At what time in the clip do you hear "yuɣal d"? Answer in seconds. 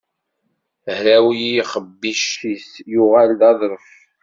2.91-3.41